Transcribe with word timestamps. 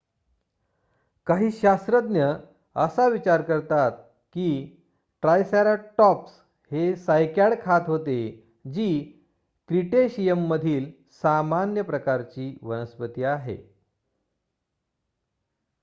काही 1.27 1.49
शास्त्रज्ञ 1.51 2.23
असा 2.75 3.07
विचार 3.07 3.41
करतात 3.41 3.91
की 4.35 4.47
ट्रायसरॅटॉप्स 5.23 6.31
हे 6.71 6.95
सायकॅड 6.95 7.53
खात 7.61 7.81
होते 7.87 8.17
जी 8.67 8.99
क्रीटेशियमधील 9.69 10.91
सामान्य 11.21 11.81
प्रकारची 11.81 12.57
वनस्पती 12.61 13.23
आहे 13.23 13.57